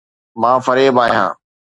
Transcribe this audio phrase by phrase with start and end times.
[0.37, 1.35] مان فريب آهيان